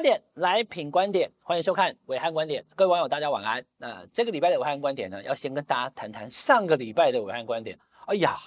[0.00, 2.64] 观点来品观点，欢迎收看伟汉观点。
[2.74, 3.62] 各位网友，大家晚安。
[3.76, 7.78] 那这个礼拜的伟汉观点呢，要先跟大家谈谈上个礼拜的伟汉观点。
[8.06, 8.38] 哎呀，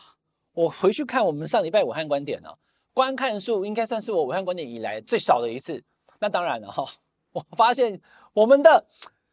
[0.54, 2.58] 我回去看我们上礼拜伟汉观点呢、哦，
[2.92, 5.80] 观看数应该算是我伟汉观点以来最少的一次。
[6.20, 6.90] 那当然了哈、哦，
[7.34, 8.02] 我发现
[8.34, 8.88] 我们的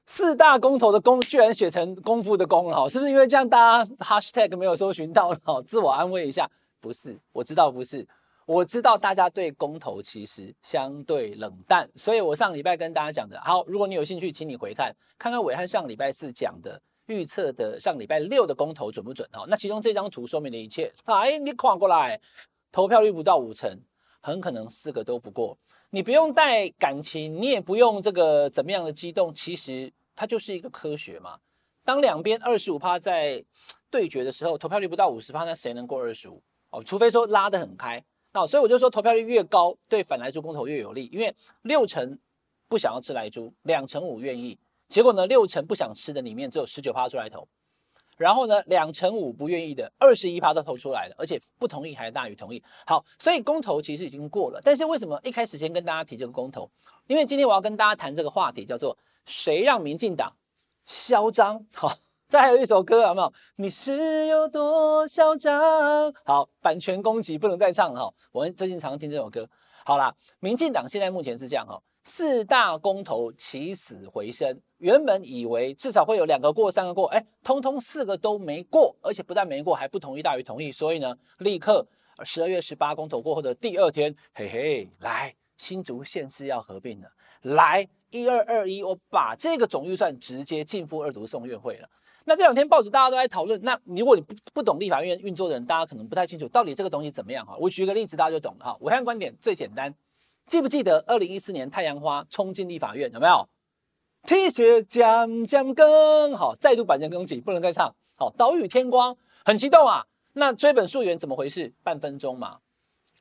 [0.04, 5.62] 四大公投的公居然写成功夫的功了哈，是不是因为这样大家 hashtag 没有搜寻到呢？
[5.66, 6.46] 自我安慰一下，
[6.82, 8.06] 不是，我知道不是。
[8.50, 19.46] 我知道大家对公投其实相对冷淡，所以我上礼拜跟大家讲的，好，如果你有兴趣，请你回看，看看伟汉上礼拜四讲的预测的上礼拜六的公投准不准哦？
[19.46, 20.92] 那其中这张图说明了一切。
[21.04, 22.20] 哎，你跨过来，
[22.72, 23.80] 投票率不到五成，
[24.20, 25.56] 很可能四个都不过。
[25.90, 31.38] 你不用带感情，你也不用这个怎么样的激动，其实它就是一个科学嘛。
[31.84, 33.44] 当两边二十五趴在
[33.88, 36.42] 对决的时候，投票率不到五十趴，那谁能过二十五？
[36.70, 38.02] 哦，除非说拉得很开。
[38.32, 42.18] 好所以我就说，投票率越高，对反莱猪公投越有利，因为六成
[42.68, 44.56] 不想要吃莱猪，两成五愿意。
[44.88, 47.48] 结果呢，六成不想吃的里面只有十九趴出来投，
[48.16, 52.62] 然后呢，两成五不愿意的二十一趴都投出来了，而且不同意还大于同意。
[52.86, 54.60] 好，所以公投其实已经过了。
[54.62, 56.70] 但是为什么一开始先跟大家提这个公投？
[57.08, 60.32] 因为今天我要跟大家谈这个话题，叫做谁让民进党
[60.86, 61.66] 嚣张？
[61.74, 61.98] 好。
[62.30, 63.32] 再还有一首歌，有没有？
[63.56, 65.60] 你是有多嚣张？
[66.24, 68.14] 好，版权攻击不能再唱了哈。
[68.30, 69.44] 我们最近常听这首歌。
[69.84, 74.56] 好啦，民进党现在目前是这样哈，四大公投起死回生。
[74.78, 80.70] 原本以为至少会有两个过，三个过，哎，通通四个都没过，而且不但没过，还不同意大于同意。
[80.70, 81.84] 所以呢，立刻
[82.22, 87.08] 十二月十八公投过后的第二天，嘿嘿，来新竹县市要合并了，
[87.42, 91.88] 来一二二一，我把这个总预算直接进付二读送院会了。
[92.24, 97.56] 那这两天报纸大家都在讨论，那如果你不不懂立法院运作的人，大家可能不太清楚到底这个东西怎么样哈。
[97.58, 98.76] 我举个例子，大家就懂了哈。
[98.80, 99.94] 暐瀚观点最简单，
[100.46, 103.48] 记不记得二零一四年太阳花冲进立法院有没有？
[104.26, 107.94] 铁血将将更好，再度版权攻击，不能再唱。
[108.16, 110.06] 好，岛屿天光很激动啊。
[110.34, 111.72] 那追本溯源怎么回事？
[111.82, 112.58] 半分钟嘛。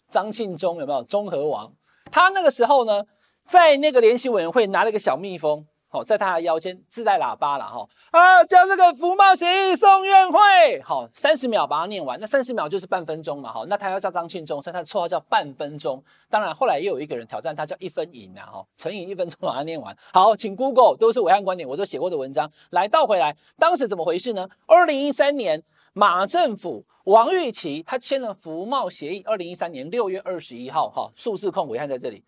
[0.10, 1.02] 张庆忠有没有？
[1.04, 1.74] 中和王，
[2.12, 3.06] 他那个时候呢，
[3.46, 5.66] 在那个联席委员会拿了一个小蜜蜂。
[5.92, 10.40] 好，在他的腰间自带喇叭了哈啊，将这个福茂协议送院会。
[10.84, 13.52] 好，三十秒把它念完，那三十秒就是半分钟嘛。
[13.52, 16.04] 好，那他要叫张庆忠，所以他的绰号叫半分钟。
[16.30, 18.46] 当然，后来又有一个人挑战他，叫一分赢啊。
[18.46, 19.98] 哈，乘以一分钟把它念完。
[20.14, 22.52] 好，请 Google 都是暐瀚观点，我都写过的文章。
[22.70, 24.48] 来倒回来，当时怎么回事呢？
[24.68, 25.64] 二零一三年
[25.94, 32.24] 马政府王玉琦他签了服贸协议，二零一三年六月二十一号，哈，数字控暐瀚在这里。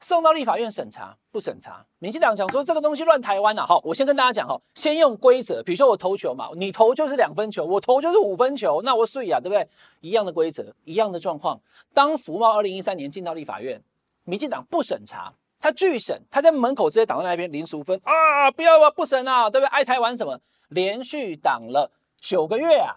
[0.00, 1.84] 送到立法院审查，不审查。
[1.98, 9.66] 民进党讲说这个东西乱台湾呐、好，我先跟大家讲哈，先用规则，比如说我投球嘛，你投就是两分球，我投就是五分球，那我水啊，对不对？
[10.00, 11.60] 一样的规则，一样的状况。
[11.92, 13.82] 当福茂二零一三年进到立法院，
[14.24, 19.68] 民进党不审查，他拒审，他在门口直接挡在那边零十五分啊，不要啊不审啊，对不对？
[19.70, 20.38] 爱台湾什么？
[20.68, 21.90] 连续挡了
[22.20, 22.96] 九个月啊。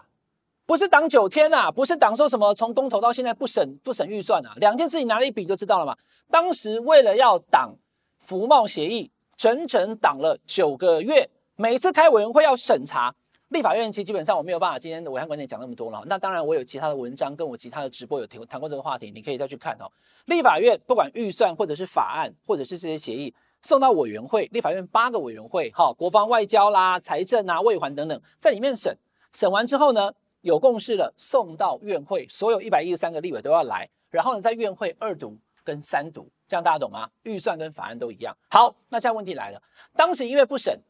[0.70, 5.96] 不是挡九天呐、啊，不是挡说什么从公投到现在不审不审预算啊，两件事情拿来一比就知道了嘛。
[6.30, 7.74] 当时为了要挡
[8.20, 13.12] 服贸协议，整整挡了九个月，每次开委员会要审查，
[13.48, 16.04] 立法院其实基本上我没有办法今天的暐瀚观点讲那么多了。
[16.06, 19.90] 那当然我有其他的文章跟我其他的直播有谈谈过这个话题，你可以再去看哦。
[20.26, 28.96] 立法院不管预算或者是法案或者是这些协议送到委员会，立法院八个委员会哈，国防外交啦、财政啊、卫环等等，在里面审
[29.32, 37.08] 审完之后呢，有共识了，送到院会，所有一百一十三个立委都要来，然后呢，在院会二读跟三读，这样大家懂吗？
[37.24, 38.34] 预算跟法案都一样。
[38.50, 39.60] 好，那现在问题来了，
[39.94, 40.80] 当时因为不审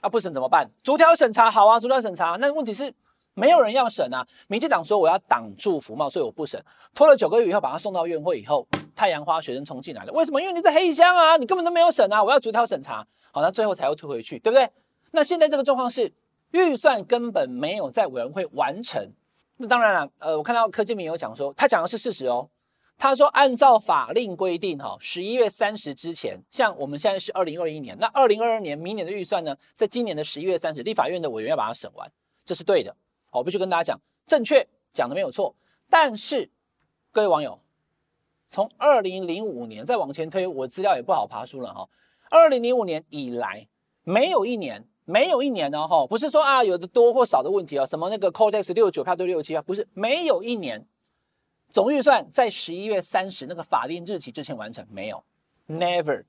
[0.00, 0.70] 啊，不审怎么办？
[0.82, 2.36] 逐条审查，好啊，逐条审查。
[2.36, 2.92] 那问题是
[3.34, 4.26] 没有人要审啊。
[4.46, 6.64] 民进党说我要挡住服贸，所以我不审。
[6.94, 8.66] 拖了九个月以后，把它送到院会以后，
[8.96, 10.12] 太阳花学生冲进来了。
[10.12, 10.40] 为什么？
[10.40, 13.06] 因为你是黑箱啊，你根本都没有审啊，我要逐条审查。
[13.32, 14.70] 好，那最后才又退回去，对不对？
[15.10, 16.10] 那现在这个状况是。
[16.52, 19.12] 预算根本没有在委员会完成，
[19.58, 22.48] 那当然了，呃，我看到柯建铭有讲说，他讲的是事实哦。
[22.96, 32.10] 他说，按照法令规定，哈，十一月三十之前，像我们现在是二零二一年，那二零二二年明年的预算呢，在今年的十一月三十，立法院的委员要把它审完，
[32.44, 32.96] 这是对的。
[33.30, 35.54] 我必须跟大家讲，正确讲的没有错。
[35.88, 36.50] 但是
[37.12, 37.60] 各位网友，
[38.48, 41.88] 从二零零五年再往前推，我资料也不好爬书了哈。
[42.30, 43.68] 二零零五年以来，
[44.02, 44.88] 没有一年。
[45.10, 50.86] 没有一年呢，哈，不是说啊有的多或少的问题啊，什么那个 Codex 六十九票对六十七票，不是，没有一年
[51.70, 55.24] 总预算在十一月三十那个法定日期之前完成，没有
[55.66, 56.24] ，Never。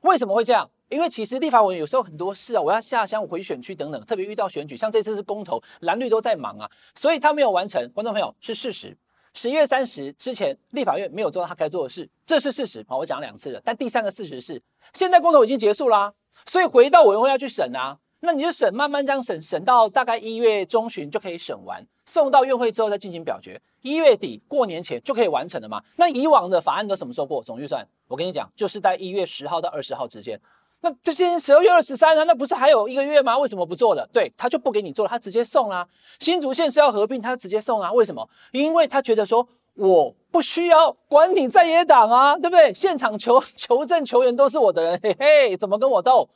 [0.00, 0.68] 为什么会这样？
[0.88, 7.88] 因为其实立法委员有时候很多事啊，我要下乡回选区等等，特别遇到选举，像这次是公投，蓝绿都在忙啊，所以他没有完成。
[7.92, 8.96] 观众朋友是事实，
[9.34, 12.84] 十一月三十之前，立法院没有做到他该做的事，这是事实。
[12.88, 13.62] 好，我讲两次了。
[13.64, 14.60] 但第三个事实是，
[14.94, 16.12] 现在公投已经结束啦，
[16.44, 17.96] 所以回到委员会要去审啊。
[18.26, 25.80] 那你就审，慢慢这样审，审到大概一月中旬就可以审完，送到院会之后再进行表决，一月底过年前就可以完成了嘛。
[25.94, 27.40] 那以往的法案都什么时候过？
[27.40, 30.40] 总预算，我跟你讲，就是在一月十号到二十号之间。
[30.80, 33.38] 那这今天十二月二十三啊，那不是还有一个月吗？
[33.38, 34.04] 为什么不做了？
[34.12, 35.86] 对，他就不给你做了，他直接送啦。
[36.18, 37.92] 新竹县是要合并，他直接送啊。
[37.92, 38.28] 为什么？
[38.50, 42.74] 因为他觉得说我不需要管你在野党啊，对不对？
[42.74, 46.28] 现场求求证球员都是我的人，嘿嘿，怎么跟我斗？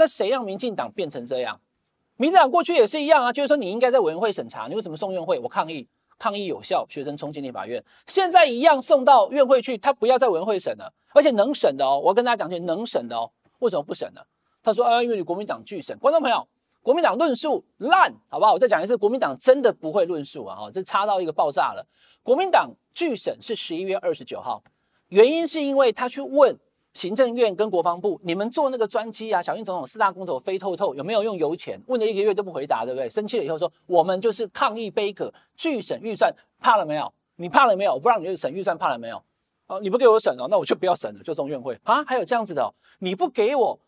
[0.00, 1.60] 那谁让民进党变成这样？
[2.16, 5.38] 民进党过去也是一样啊，就是说你应该在委员会审查，你为什么送院会？
[5.38, 5.86] 我抗议，
[6.18, 14.22] 抗议有效，学生冲进立法院，现在一样送到院会去，他不要在委员会审了，而且能审的哦，我跟大家讲句能审的哦，为什么不审呢？
[14.62, 16.48] 他说啊，因为你国民党拒审，观众朋友，
[16.80, 18.54] 国民党论述烂，好不好？
[18.54, 21.86] 我再讲一次，国民党真的不会论述啊，哦，这差到一个爆炸了。
[22.22, 24.62] 国民党拒审是十一月二十九号，
[25.08, 26.58] 原因是因为他去问。
[26.94, 31.80] 行政院跟国防部，你们做那个专机啊，小英总统四大公投飞透透，有没有用油钱？
[31.86, 33.08] 问了一个月都不回答，对不对？
[33.08, 37.12] 生气了以后说，我们就是抗议杯葛拒审预算，怕了没有？
[37.36, 37.94] 你怕了没有？
[37.94, 39.22] 我不让你去审预算，怕了没有？
[39.68, 42.02] 哦，你不给我审哦，那我就不要审了，就送院会啊？
[42.04, 43.78] 还有这样子的，你不给我。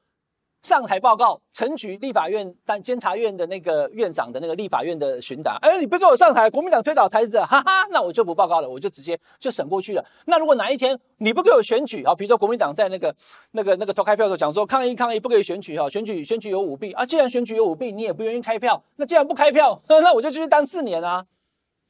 [0.62, 10.04] 上台报告，陈局立法院但监察院的那个院长的那个立法院的询答，哎，你不给我上台，国民党推倒台子，哈哈，那我就不报告了，我就直接就审过去了。
[10.26, 13.12] 那如果哪一天你不给我选举啊，比如说国民党在那个
[13.50, 21.26] 那个那个投开票的时候讲说抗议抗议不可以选举哈，选举选举有舞弊啊，既然选举有舞弊，你也不愿意开票，那既然不开票，那我就继续当四年啊，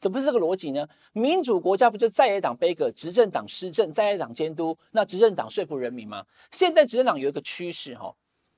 [0.00, 0.88] 怎么是这个逻辑呢？
[1.12, 6.24] 民主国家不就在野党杯葛，执政党施政，在野党监督，那执政党说服人民吗？
[6.50, 8.10] 现在执政党有一个趋势哈。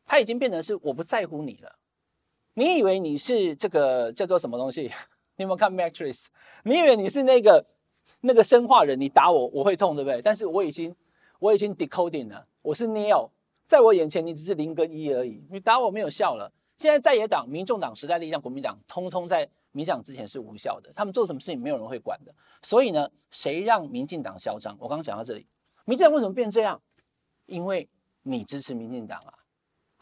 [0.06, 1.78] 他已经变成是我不在乎你了。
[2.54, 4.82] 你以为你是这个叫做什么东西？
[5.36, 6.12] 你有没有看《Matrix》？
[6.64, 7.66] 你以为你是那个
[8.20, 9.00] 那个生化人？
[9.00, 10.22] 你打我我会痛，对不对？
[10.22, 10.94] 但是我已经
[11.40, 13.30] 我已经 decoding 了，我是 Neo，
[13.66, 15.44] 在我眼前你只是零跟一而已。
[15.50, 16.52] 你打我没有效了。
[16.76, 20.92] 现在在野党、民众党、时代力量、国民党，通通在民进党之前是无效的。
[20.94, 22.34] 他们做什么事情没有人会管的。
[22.62, 24.76] 所以呢，谁让民进党嚣张？
[24.78, 25.46] 我刚刚讲到这里，
[25.84, 26.80] 民进党为什么变这样？
[27.46, 27.88] 因为
[28.22, 29.34] 你支持民进党啊。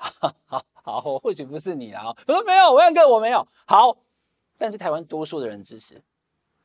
[0.02, 0.34] 好
[0.82, 2.06] 好好，或许不是你啊。
[2.26, 3.46] 我说没有，我要跟我没有。
[3.66, 3.96] 好，
[4.58, 6.02] 但是台湾多数的人支持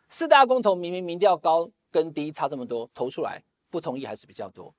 [0.09, 4.73] 四大公投，明明民调高跟低差这么多，投出来不同意还是比较多。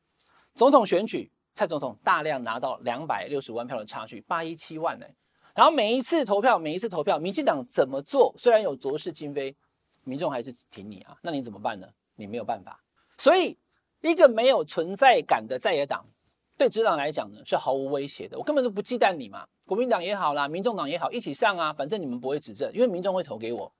[0.54, 5.06] 总统选举，蔡总统大量拿到两百六十万票的差距，八一七万呢。
[5.54, 8.34] 然后每一次投票，每一次投票，民进党怎么做？
[8.36, 9.54] 虽然有昨是今非，
[10.02, 11.16] 民众还是挺你啊。
[11.22, 11.86] 那你怎么办呢？
[12.16, 12.82] 你没有办法。
[13.18, 13.56] 所以
[14.00, 16.04] 一个没有存在感的在野党。
[16.58, 18.36] 对执党来讲呢，是毫无威胁的。
[18.36, 23.72] 我根本就不忌惮你嘛，国民党也好啦，民众党也好，一起上啊，反正你们不会执政，因为民众会投给我。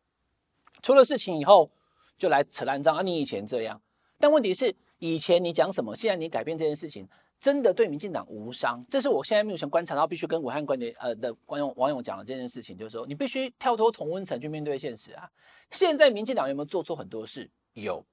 [0.81, 1.69] 出了事情以后
[2.17, 3.03] 就来扯烂账啊！
[3.03, 3.83] 你以前这样，
[4.17, 7.09] 但问题是以前你讲什么，现在你改变这件事情，
[7.41, 8.85] 真的对民进党无伤。
[8.89, 15.29] 这是我现在目前观察到，必须跟武汉观点呃的网友网友讲的这件事情，就是说你必须跳脱同温层去面对现实啊。
[15.73, 17.51] 现在民进党有没有做错很多事？
[17.73, 18.05] 有。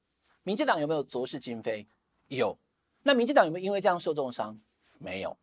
[0.41, 1.87] 民进党有没有昨是今非？
[2.29, 2.57] 有。
[3.07, 4.57] 那民进党有没有因为这样受重伤？
[4.97, 5.37] 没有，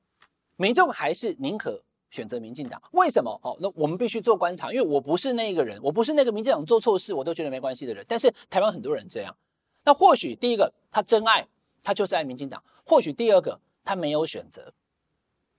[0.57, 1.81] 民众还是宁可
[2.11, 2.83] 选择民进党。
[2.91, 3.39] 为什么？
[3.45, 8.05] 哦，那我们必须做观察，因为我不是那个人，我不是那个民进党做错事我都觉得没关系的人。
[8.09, 9.37] 但是台湾很多人这样。
[9.85, 11.47] 那或许第一个他真爱，
[11.85, 14.75] 他就是爱民进党；或许第二个他没有选择。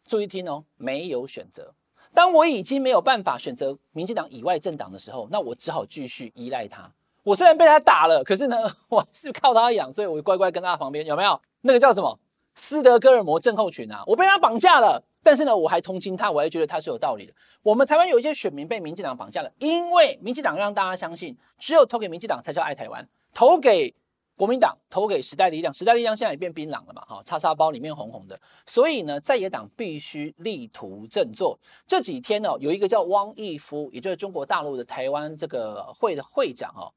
[0.06, 1.74] 注意听哦，没有选择。
[2.14, 6.94] 当我已经没有办法选择民进党以外政党的时候，那我只好继续依赖他。
[7.24, 8.58] 我虽然被他打了，可是呢，
[8.90, 11.40] 我是靠他养，所以我乖乖跟他旁边，有没有？
[11.62, 12.20] 那个叫什么
[12.54, 14.04] 斯德哥尔摩症候群啊？
[14.06, 17.34] 我被他绑架了，但是呢，我还同情他，我还觉得他是有道理的。
[17.62, 23.96] 我们台湾有一些选民被民进党绑架了，因为民进党让大家相信，只有投给民进党才叫爱台湾，投给
[24.36, 27.02] 国民党、投给时代力量，时代力量现在也变槟榔了嘛？
[27.08, 28.38] 哈，叉叉包里面红红的。
[28.66, 31.58] 所以呢，在野党必须力图振作。
[31.88, 36.92] 这几天呢，有一个叫汪义夫，也就是中国大陆的台湾这个会的会长哦，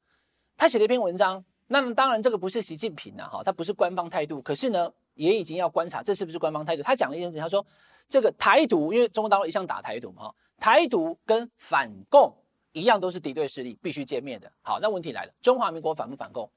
[0.57, 1.43] 他写了一篇文章。
[1.69, 4.41] 那当然，这个不是习近平呐，哈，他不是官方态度。
[4.41, 6.81] 可是呢，也已经要观察这是不是官方态度。
[6.81, 7.65] 他讲了一件事情，他说
[8.07, 12.33] 这个台独，因为中国大陆一向打台独嘛，台独跟反共
[12.71, 14.49] 一样都是敌对势力，必须歼灭的。
[14.61, 16.49] 好，那问题来了，中华民国反不反共？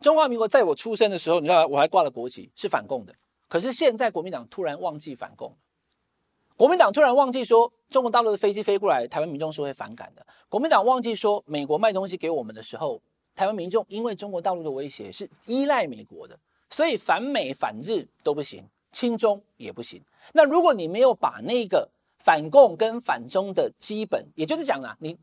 [0.00, 3.12] 中华民国在我出生的时候，你看我还挂了国旗，是反共的。
[3.48, 5.58] 可是现在国民党突然忘记反共，
[6.56, 10.24] 国民党突然忘记说中国大陆的飞机飞过来，台湾民众是会反感的。
[10.48, 13.02] 国民党忘记说美国卖东西给我们的时候。
[13.38, 16.36] 台湾民众因为中国大陆的威胁是依赖美国的，
[16.70, 20.02] 所以反美反日都不行，亲中也不行。
[20.32, 25.16] 那如果你没有把那个反共跟反中的基本，也就是讲啊，你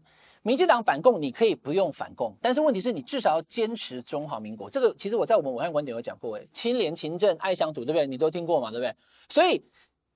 [0.44, 4.70] 民进党反共，你可以不用反共，但是问题是你至少要坚持中华民国。
[4.70, 8.08] 这个其实我在我们武汉观点有讲过，诶，清廉勤政爱乡土，对不对？
[8.08, 8.96] 你都听过嘛，对不对？
[9.28, 9.62] 所以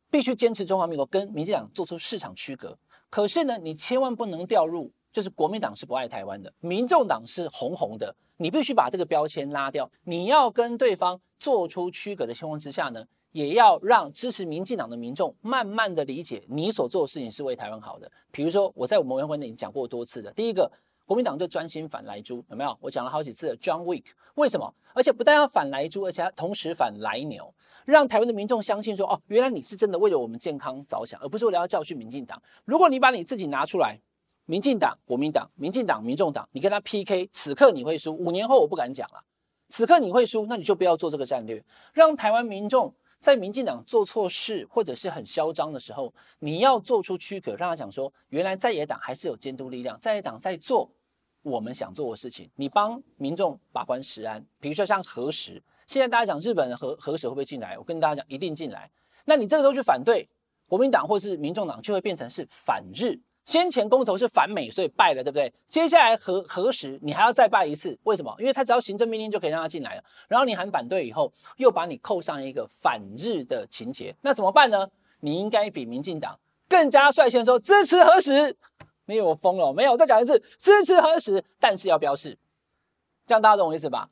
[0.09, 2.77] 必须坚持中华民国，跟民进党做出市场区隔。
[3.09, 9.89] 可是呢，你千万不能掉入，就是国民党是不爱台湾的，民众党是红红的，你必须把这个标签拉掉。
[10.03, 18.11] 你要跟对方做出区隔的情况之下呢，也要让支持民进党的民众慢慢的理解你所做的事情是为台湾好的。
[18.31, 20.71] 比如说，我在我们暐瀚观点讲过多次的，第一个，
[21.05, 22.77] 国民党就专心反莱猪，有没有？
[22.79, 24.73] 我讲了好几次的 John Wick，为什么？
[24.93, 27.51] 而且不但要反莱猪，而且同时反莱牛，
[27.85, 32.41] 让台湾的民众相信说，哦，原来你是真的为了我们健康着想，而不是为了要教训民进党。
[32.65, 33.99] 如果你把你自己拿出来，
[34.49, 39.23] 民进党、国民党、民进党、民众党，你跟他 PK，此刻你会输，五年后我不敢讲了，
[39.69, 41.63] 此刻你会输，那你就不要做这个战略，
[41.93, 42.91] 让台湾民众。
[43.21, 50.89] 在民进党做错事或者是很嚣张的时候，你要做出区隔，让他讲说，原来在野党还是有监督力量，在野党在做
[51.41, 52.49] 我们想做的事情。
[52.55, 57.77] 你帮民众把关食安，比如说像核食，现在大家讲日本核核食会不会进来？
[57.77, 58.89] 我跟大家讲，一定进来。
[59.25, 60.25] 那你这个时候去反对
[60.65, 63.19] 国民党或是民众党，就会变成是反日。
[63.49, 65.51] 先前公投是反美，所以败了，对不对？
[65.67, 68.31] 接下来核核实，你还要再败一次，为什么？
[68.37, 70.03] 因为他只要行政命令就可以让他进来了。
[70.27, 74.87] 然后你喊反对以后，又把你扣上一个反日的情节，那怎么办呢？
[75.21, 78.55] 你应该比民进党更加率先说支持核实。
[79.05, 82.37] 没有，我疯了，没有，再讲一次支持核实，但是要标示，
[83.25, 84.07] 这样大家懂我意思吧？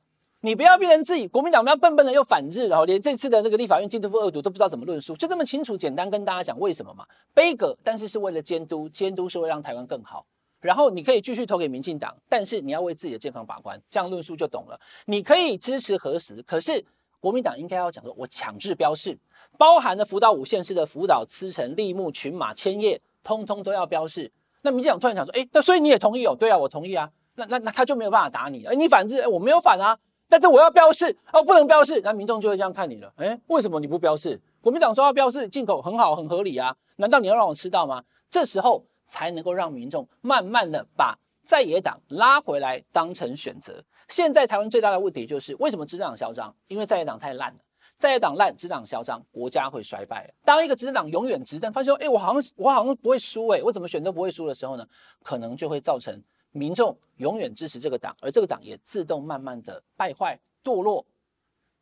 [0.48, 7.06] 你不要变成自己国民党，不要笨笨的又反日，然后连这次的那个立法院进度二读都不知道怎么论述，就这么清楚简单跟大家讲为什么嘛？
[7.34, 10.26] 杯葛，但是是为了监督，监督是为了让台湾更好。
[10.62, 14.80] 然后你可以继续投给民进党，但是你要为自己的健康把关，这样论述就懂了。
[15.08, 16.82] 你可以支持核实，可是
[17.20, 19.20] 国民党应该要讲说，我强制标示，
[19.58, 24.32] 包含了福岛五县市的福岛、茨城、立木、群马、千叶，通通都要标示。
[24.62, 26.34] 那民进党突然想说，哎，那所以你也同意哦？
[26.34, 27.10] 对啊，我同意啊。
[27.36, 30.00] 那那那他就没有办法打你，哎，你反日，我没有反啊。
[30.30, 33.14] 但是我要标示哦，不能标示，那民众就会这样看你了。
[33.18, 34.40] 诶，为什么你不标示？
[34.62, 38.04] 国民党说要标示进口很好，很合理啊，难道你要让我吃到吗？
[38.30, 43.82] 这时候才能够让民众慢慢的把在野党拉回来当成选择。
[44.10, 46.54] 现在台湾最大的问题就是为什么执政党嚣张？
[46.68, 47.60] 因为在野党太烂了，
[47.98, 50.34] 在野党烂，执政党嚣张，国家会衰败。
[50.44, 54.86] 当一个执政党永远执政，发现说，诶，我好像我好像不会输，诶，我怎么选都不会输的时候呢？
[55.24, 56.22] 可能就会造成。
[56.58, 61.06] 民众永远支持这个党，而这个党也自动慢慢的败坏堕落。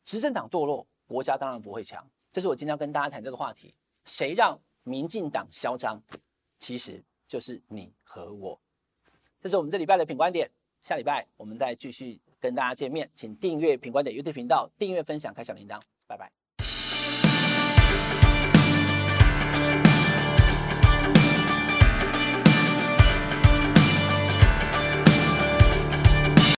[0.04, 2.06] 执政党堕落，国家当然不会强。
[2.32, 6.00] 这是我今天要跟大家谈这个话题：谁让民进党嚣张？
[6.60, 8.60] 其实就是你和我。
[9.42, 10.50] 这是我们这礼拜的品观点，
[10.84, 13.10] 下礼拜我们再继续跟大家见面。
[13.16, 16.45] 请订阅品观点 YouTube 频道，订阅分享开小铃铛，拜拜。